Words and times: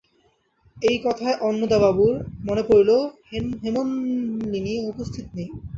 এই 0.77 0.97
কথায় 1.05 1.35
অন্নদাবাবুর 1.41 2.13
মনে 2.47 2.63
পড়িল 2.67 2.91
হেমনলিনী 3.63 4.73
উপস্থিত 4.91 5.25
নাই। 5.35 5.47